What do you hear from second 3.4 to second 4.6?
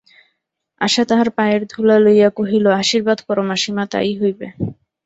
মাসিমা, তাই হইবে।